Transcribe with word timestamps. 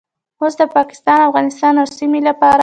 اوس 0.41 0.53
د 0.59 0.63
پاکستان، 0.77 1.19
افغانستان 1.29 1.73
او 1.81 1.87
سیمې 1.97 2.19
لپاره 2.29 2.59